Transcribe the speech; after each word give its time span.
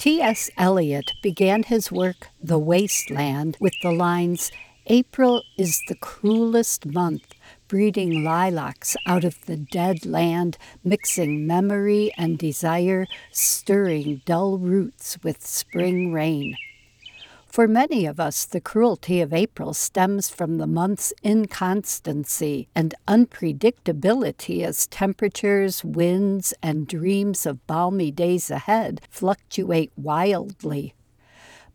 T.S. 0.00 0.48
Eliot 0.56 1.12
began 1.22 1.62
his 1.62 1.92
work, 1.92 2.28
The 2.42 2.58
Waste 2.58 3.10
Land, 3.10 3.58
with 3.60 3.74
the 3.82 3.90
lines 3.92 4.50
April 4.86 5.42
is 5.58 5.82
the 5.88 5.94
cruelest 5.94 6.86
month, 6.86 7.34
breeding 7.68 8.24
lilacs 8.24 8.96
out 9.04 9.24
of 9.24 9.44
the 9.44 9.58
dead 9.58 10.06
land, 10.06 10.56
mixing 10.82 11.46
memory 11.46 12.14
and 12.16 12.38
desire, 12.38 13.06
stirring 13.30 14.22
dull 14.24 14.56
roots 14.56 15.18
with 15.22 15.46
spring 15.46 16.14
rain. 16.14 16.56
For 17.50 17.66
many 17.66 18.06
of 18.06 18.20
us, 18.20 18.44
the 18.44 18.60
cruelty 18.60 19.20
of 19.20 19.32
April 19.32 19.74
stems 19.74 20.28
from 20.28 20.58
the 20.58 20.68
month's 20.68 21.12
inconstancy 21.24 22.68
and 22.76 22.94
unpredictability 23.08 24.64
as 24.64 24.86
temperatures, 24.86 25.84
winds, 25.84 26.54
and 26.62 26.86
dreams 26.86 27.46
of 27.46 27.66
balmy 27.66 28.12
days 28.12 28.52
ahead 28.52 29.00
fluctuate 29.10 29.90
wildly. 29.96 30.94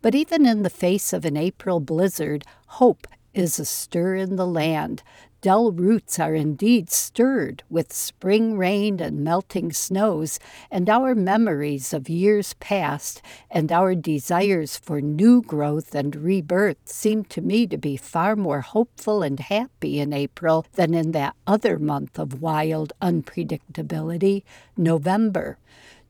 But 0.02 0.16
even 0.16 0.46
in 0.46 0.64
the 0.64 0.70
face 0.70 1.12
of 1.12 1.26
an 1.26 1.36
April 1.36 1.82
blizzard, 1.82 2.46
hope 2.68 3.06
is 3.36 3.60
astir 3.60 4.16
in 4.16 4.38
the 4.38 4.48
land, 4.48 5.04
dull 5.42 5.72
roots 5.72 6.18
are 6.18 6.34
indeed 6.34 6.90
stirred 6.90 7.62
with 7.70 7.94
spring 7.94 8.58
rain 8.58 9.00
and 9.00 9.24
melting 9.24 9.72
snows, 9.72 10.40
and 10.72 10.90
our 10.90 11.14
memories 11.14 11.94
of 11.94 12.10
years 12.10 12.56
past 12.56 13.22
and 13.52 13.72
our 13.72 13.94
desires 13.94 14.76
for 14.76 15.02
new 15.02 15.44
growth 15.44 15.94
and 15.94 16.16
rebirth 16.16 16.78
seem 16.86 17.24
to 17.24 17.42
me 17.42 17.68
to 17.68 17.78
be 17.78 17.96
far 17.96 18.36
more 18.36 18.62
hopeful 18.62 19.22
and 19.22 19.40
happy 19.40 20.00
in 20.00 20.14
April 20.14 20.66
than 20.74 20.96
in 20.96 21.12
that 21.12 21.36
other 21.46 21.78
month 21.78 22.18
of 22.18 22.42
wild 22.42 22.92
unpredictability, 23.00 24.42
November. 24.76 25.60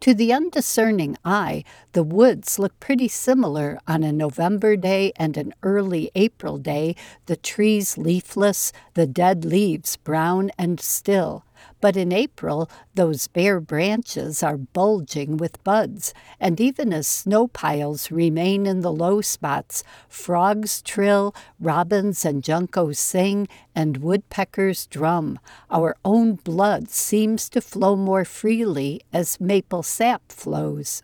To 0.05 0.13
the 0.13 0.33
undiscerning 0.33 1.17
eye, 1.25 1.63
the 1.93 2.03
woods 2.03 2.59
look 2.59 2.79
pretty 2.79 3.07
similar 3.07 3.79
on 3.87 4.03
a 4.03 4.11
November 4.11 4.75
day 4.75 5.11
and 5.15 5.35
an 5.35 5.51
early 5.63 6.11
April 6.13 6.59
day, 6.59 6.95
the 7.25 7.35
trees 7.35 7.97
leafless, 7.97 8.71
the 8.93 9.07
dead 9.07 9.43
leaves 9.43 9.95
brown 9.95 10.51
and 10.59 10.79
still. 10.79 11.43
But 11.85 11.97
in 11.97 12.11
April, 12.11 12.67
those 12.95 13.27
bare 13.27 13.59
branches 13.59 14.41
are 14.41 14.57
bulging 14.57 15.37
with 15.37 15.63
buds, 15.63 16.15
and 16.39 16.59
even 16.59 16.91
as 16.91 17.05
snow 17.05 17.47
piles 17.47 18.09
remain 18.09 18.65
in 18.65 18.81
the 18.81 18.91
low 18.91 19.21
spots, 19.21 19.83
frogs 20.09 20.81
trill, 20.81 21.35
robins 21.59 22.25
and 22.25 22.41
juncos 22.41 22.97
sing, 22.97 23.47
and 23.75 23.97
woodpeckers 23.97 24.87
drum. 24.87 25.37
Our 25.69 25.95
own 26.03 26.37
blood 26.37 26.89
seems 26.89 27.49
to 27.49 27.61
flow 27.61 27.95
more 27.95 28.25
freely 28.25 29.01
as 29.13 29.39
maple 29.39 29.83
sap 29.83 30.31
flows. 30.31 31.03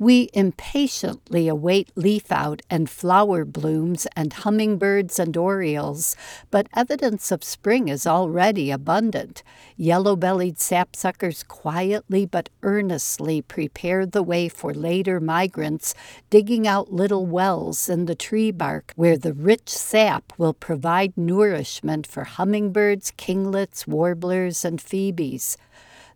We 0.00 0.30
impatiently 0.32 1.48
await 1.48 1.90
leaf 1.96 2.30
out 2.30 2.62
and 2.70 2.88
flower 2.88 3.44
blooms 3.44 4.06
and 4.14 4.32
hummingbirds 4.32 5.18
and 5.18 5.36
orioles, 5.36 6.14
but 6.52 6.68
evidence 6.76 7.32
of 7.32 7.42
spring 7.42 7.88
is 7.88 8.06
already 8.06 8.70
abundant. 8.70 9.42
Yellow 9.76 10.14
bellied 10.14 10.58
sapsuckers 10.58 11.46
quietly 11.46 12.26
but 12.26 12.48
earnestly 12.62 13.42
prepare 13.42 14.06
the 14.06 14.22
way 14.22 14.48
for 14.48 14.72
later 14.72 15.18
migrants, 15.18 15.96
digging 16.30 16.68
out 16.68 16.92
little 16.92 17.26
wells 17.26 17.88
in 17.88 18.04
the 18.04 18.14
tree 18.14 18.52
bark 18.52 18.92
where 18.94 19.18
the 19.18 19.34
rich 19.34 19.68
sap 19.68 20.32
will 20.38 20.54
provide 20.54 21.16
nourishment 21.16 22.06
for 22.06 22.22
hummingbirds, 22.22 23.10
kinglets, 23.18 23.84
warblers, 23.88 24.64
and 24.64 24.80
phoebes. 24.80 25.56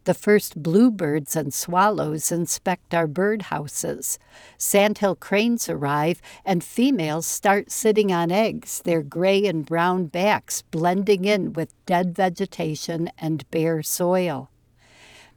The 0.04 0.14
first 0.14 0.60
bluebirds 0.60 1.36
and 1.36 1.54
swallows 1.54 2.32
inspect 2.32 2.92
our 2.92 3.06
birdhouses. 3.06 4.18
Sandhill 4.58 5.14
cranes 5.14 5.68
arrive, 5.68 6.20
and 6.44 6.64
females 6.64 7.24
start 7.24 7.70
sitting 7.70 8.10
on 8.10 8.32
eggs, 8.32 8.82
their 8.84 9.02
gray 9.02 9.46
and 9.46 9.64
brown 9.64 10.06
backs 10.06 10.62
blending 10.62 11.24
in 11.24 11.52
with 11.52 11.72
dead 11.86 12.16
vegetation 12.16 13.10
and 13.16 13.48
bare 13.52 13.84
soil. 13.84 14.50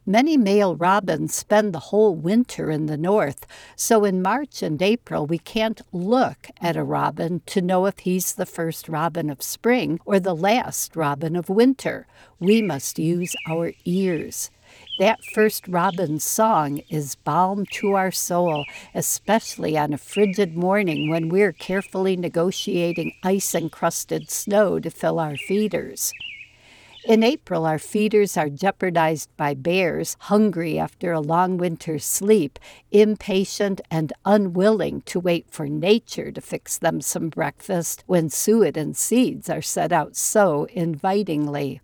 Many 0.04 0.36
male 0.36 0.74
robins 0.74 1.32
spend 1.32 1.72
the 1.72 1.90
whole 1.90 2.16
winter 2.16 2.68
in 2.68 2.86
the 2.86 2.96
north, 2.96 3.46
so 3.76 4.04
in 4.04 4.20
March 4.20 4.62
and 4.62 4.82
April 4.82 5.26
we 5.26 5.38
can't 5.38 5.80
look 5.92 6.48
at 6.60 6.76
a 6.76 6.82
robin 6.82 7.40
to 7.46 7.60
know 7.60 7.86
if 7.86 8.00
he's 8.00 8.34
the 8.34 8.46
first 8.46 8.88
robin 8.88 9.30
of 9.30 9.42
spring 9.42 10.00
or 10.04 10.18
the 10.18 10.34
last 10.34 10.96
robin 10.96 11.36
of 11.36 11.48
winter. 11.48 12.08
We 12.40 12.62
must 12.62 12.98
use 12.98 13.34
our 13.48 13.72
ears. 13.84 14.50
That 14.98 15.24
first 15.24 15.68
robin's 15.68 16.24
song 16.24 16.80
is 16.88 17.16
balm 17.16 17.66
to 17.72 17.92
our 17.92 18.10
soul, 18.10 18.64
especially 18.94 19.76
on 19.76 19.92
a 19.92 19.98
frigid 19.98 20.56
morning 20.56 21.10
when 21.10 21.28
we're 21.28 21.52
carefully 21.52 22.16
negotiating 22.16 23.14
ice 23.22 23.54
encrusted 23.54 24.30
snow 24.30 24.80
to 24.80 24.90
fill 24.90 25.18
our 25.18 25.36
feeders. 25.36 26.12
In 27.06 27.22
April, 27.22 27.66
our 27.66 27.78
feeders 27.78 28.36
are 28.36 28.48
jeopardized 28.48 29.28
by 29.36 29.54
bears, 29.54 30.16
hungry 30.18 30.76
after 30.76 31.12
a 31.12 31.20
long 31.20 31.56
winter's 31.56 32.04
sleep, 32.04 32.58
impatient 32.90 33.80
and 33.92 34.12
unwilling 34.24 35.02
to 35.02 35.20
wait 35.20 35.46
for 35.48 35.68
nature 35.68 36.32
to 36.32 36.40
fix 36.40 36.78
them 36.78 37.00
some 37.00 37.28
breakfast 37.28 38.02
when 38.08 38.28
suet 38.28 38.76
and 38.76 38.96
seeds 38.96 39.48
are 39.48 39.62
set 39.62 39.92
out 39.92 40.16
so 40.16 40.64
invitingly. 40.72 41.80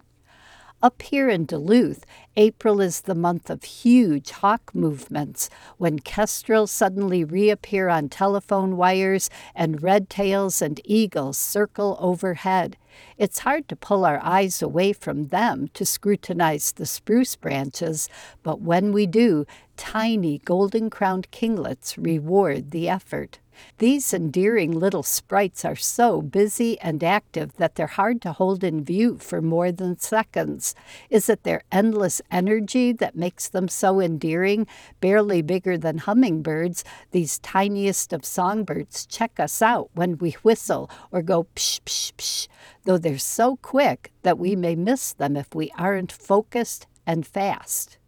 Up 0.83 1.01
here 1.03 1.29
in 1.29 1.45
Duluth, 1.45 2.05
April 2.37 2.81
is 2.81 3.03
the 3.03 3.15
month 3.15 3.51
of 3.51 3.63
huge 3.63 4.31
hawk 4.31 4.75
movements 4.75 5.51
when 5.77 5.99
kestrels 5.99 6.71
suddenly 6.71 7.25
reappear 7.25 7.91
on 7.91 8.09
telephone 8.09 8.79
wires 8.79 9.29
and 9.55 9.83
red 9.83 10.09
tails 10.09 10.63
and 10.63 10.81
eagles 10.87 11.37
circle 11.37 11.99
overhead. 12.01 12.79
It's 13.19 13.41
hard 13.41 13.69
to 13.69 13.77
pull 13.77 14.07
our 14.07 14.19
eyes 14.23 14.63
away 14.63 14.95
from 14.95 15.29
them 15.29 15.69
to 15.75 15.85
scrutinize 15.85 16.73
the 16.73 16.87
spruce 16.87 17.37
branches, 17.37 18.09
but 18.43 18.63
when 18.63 18.93
we 18.93 19.07
do, 19.07 19.45
tiny 19.77 20.39
golden 20.39 20.89
crowned 20.89 21.31
kinglets 21.33 21.99
reward 21.99 22.71
the 22.71 22.89
effort. 22.89 23.41
These 23.79 24.15
endearing 24.15 24.73
little 24.73 25.03
sprites 25.03 25.65
are 25.65 25.77
so 25.77 26.23
busy 26.23 26.81
and 26.81 27.05
active 27.05 27.55
that 27.57 27.75
they're 27.75 27.87
hard 27.87 28.23
to 28.23 28.33
hold 28.33 28.65
in 28.65 28.83
view 28.83 29.19
for 29.19 29.43
more 29.43 29.71
than 29.71 29.99
seconds. 29.99 30.75
Is 31.11 31.29
it 31.29 31.43
their 31.43 31.63
endless 31.71 32.22
energy 32.31 32.93
that 32.93 33.17
makes 33.17 33.49
them 33.49 33.69
so 33.69 34.01
endearing? 34.01 34.67
Barely 35.01 35.43
bigger 35.43 35.77
than 35.77 35.99
hummingbirds, 35.99 36.85
these 37.11 37.39
tiniest 37.39 38.13
of 38.13 38.25
songbirds 38.25 39.07
check 39.07 39.41
us 39.41 39.63
out 39.63 39.91
when 39.95 40.19
we 40.19 40.33
whistle 40.43 40.91
or 41.11 41.23
go 41.23 41.47
psh 41.55 41.81
psh 41.83 42.13
psh, 42.15 42.49
though 42.85 42.99
they're 42.99 43.19
so 43.19 43.57
quick 43.57 44.13
that 44.23 44.39
we 44.39 44.57
may 44.57 44.75
miss 44.75 45.13
them 45.13 45.37
if 45.37 45.55
we 45.55 45.71
aren't 45.77 46.13
focused 46.13 46.87
and 47.07 47.27
fast. 47.27 47.99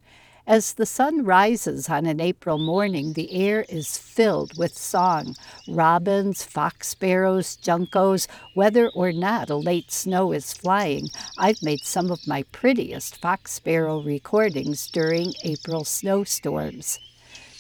As 0.47 0.75
the 0.75 0.85
sun 0.85 1.25
rises 1.25 1.89
on 1.89 2.05
an 2.05 2.21
April 2.21 2.59
morning, 2.59 3.15
the 3.15 3.33
air 3.33 3.65
is 3.67 3.97
filled 3.97 4.59
with 4.59 4.77
song. 4.77 5.37
Robins, 5.67 6.45
fox 6.45 6.89
sparrows, 6.89 7.57
juncos, 7.57 8.29
whether 8.53 8.91
or 8.91 9.11
not 9.11 9.49
a 9.49 9.57
late 9.57 9.91
snow 9.91 10.33
is 10.33 10.53
flying, 10.53 11.09
I've 11.39 11.63
made 11.63 11.81
some 11.81 12.11
of 12.11 12.29
my 12.29 12.43
prettiest 12.53 13.17
fox 13.17 13.53
sparrow 13.53 14.03
recordings 14.03 14.87
during 14.91 15.33
April 15.45 15.83
snowstorms. 15.83 16.99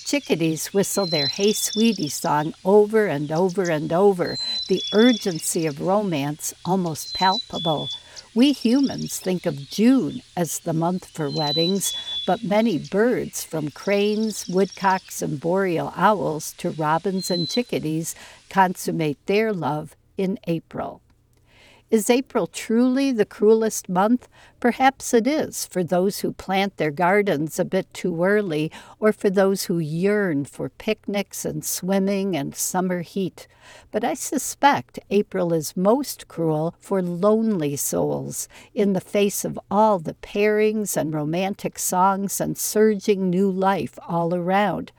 Chickadees 0.05 0.75
whistle 0.75 1.07
their 1.07 1.29
Hey 1.29 1.55
Sweetie 1.55 2.11
song 2.11 2.53
over 2.63 3.07
and 3.07 3.33
over 3.33 3.71
and 3.71 3.91
over, 3.91 4.37
the 4.69 4.83
urgency 4.93 5.65
of 5.65 5.81
romance 5.81 6.53
almost 6.63 7.15
palpable. 7.15 7.89
We 8.35 8.53
humans 8.53 9.19
think 9.19 9.47
of 9.47 9.71
June 9.71 10.21
as 10.37 10.59
the 10.59 10.75
month 10.75 11.07
for 11.07 11.31
weddings, 11.31 11.97
but 12.27 12.45
many 12.45 12.79
birds, 12.79 13.45
from 13.45 13.71
cranes, 13.71 14.47
woodcocks, 14.47 15.23
and 15.23 15.41
boreal 15.41 15.95
owls 15.97 16.53
to 16.59 16.71
robins 16.71 17.31
and 17.31 17.49
chickadees, 17.49 18.15
consummate 18.51 19.25
their 19.25 19.55
love 19.55 19.97
in 20.19 20.39
April. 20.47 21.01
Is 21.91 22.09
April 22.09 22.47
truly 22.47 23.13
the 23.13 23.27
cruelest 23.27 23.91
month? 23.91 24.27
Perhaps 24.59 25.13
it 25.13 25.27
is 25.27 25.67
for 25.67 25.85
those 25.85 26.21
who 26.21 26.33
plant 26.33 26.79
their 26.79 26.91
gardens 26.91 27.59
a 27.59 27.65
bit 27.65 27.93
too 27.93 28.25
early, 28.25 28.73
or 28.99 29.13
for 29.13 29.29
those 29.29 29.65
who 29.65 29.79
yearn 29.79 30.47
for 30.47 30.71
picnics 30.71 31.45
and 31.45 31.63
swimming 31.63 32.35
and 32.37 32.57
summer 32.57 33.03
heat. 33.03 33.47
But 33.91 34.03
I 34.03 34.15
suspect 34.15 34.99
April 35.11 35.53
is 35.53 35.77
most 35.77 36.27
cruel 36.27 36.75
for 36.81 37.03
lonely 37.03 37.77
souls 37.77 38.49
in 38.73 38.95
the 38.95 39.01
face 39.01 39.45
of 39.45 39.61
all 39.71 39.99
the 39.99 40.15
pairings 40.15 40.97
and 40.97 41.13
romantic 41.13 41.79
songs 41.79 42.41
and 42.41 42.57
surging 42.57 43.29
new 43.29 43.51
life 43.51 43.99
all 44.09 44.35
around. 44.35 44.91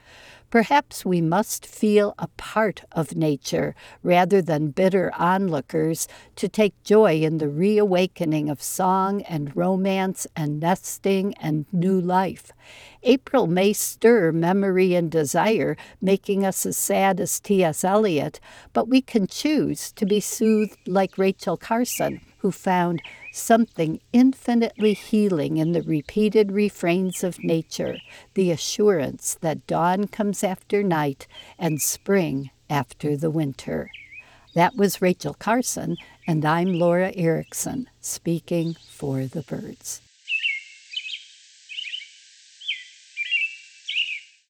Perhaps 0.56 1.04
we 1.04 1.20
must 1.20 1.66
feel 1.66 2.16
a 2.18 2.30
part 2.38 2.84
of 2.94 3.14
nature 3.14 3.76
rather 4.04 4.42
than 4.42 4.70
bitter 4.70 5.12
onlookers 5.16 6.08
to 6.38 6.48
take 6.48 6.82
joy 6.82 7.16
in 7.16 7.40
the 7.40 7.50
reawakening 7.50 8.50
of 8.50 8.62
song 8.62 9.22
and 9.24 9.54
romance 9.54 10.26
and 10.34 10.62
nesting 10.62 11.34
and 11.42 11.66
new 11.74 12.00
life. 12.00 12.54
April 13.04 13.48
may 13.48 13.74
stir 13.74 14.32
memory 14.32 14.96
and 14.96 15.12
desire, 15.12 15.76
making 16.00 16.46
us 16.46 16.66
as 16.66 16.78
sad 16.78 17.20
as 17.20 17.42
T.S. 17.42 17.84
Eliot, 17.84 18.40
but 18.72 18.88
we 18.88 19.02
can 19.02 19.28
choose 19.28 19.92
to 19.92 20.06
be 20.06 20.22
soothed 20.22 20.78
like 20.88 21.18
Rachel 21.18 21.58
Carson, 21.58 22.22
who 22.38 22.50
found 22.50 23.02
something 23.36 24.00
infinitely 24.14 24.94
healing 24.94 25.58
in 25.58 25.74
the 25.74 25.82
repeated 25.82 26.52
refrains 26.52 27.24
of 27.24 27.44
nature, 27.44 27.98
the 28.34 28.50
assurance 28.50 29.38
that 29.42 29.68
dawn 29.68 30.08
comes 30.08 30.44
after 30.44 30.82
night 30.82 31.28
and 31.60 31.82
spring 31.82 32.50
after 32.70 33.18
the 33.18 33.30
winter. 33.30 33.90
That 34.54 34.78
was 34.78 35.02
Rachel 35.02 35.34
Carson, 35.34 35.98
and 36.26 36.46
I'm 36.46 36.80
Laura 36.80 37.12
Erickson, 37.14 37.90
speaking 38.00 38.76
for 38.90 39.26
the 39.26 39.42
birds. 39.42 40.02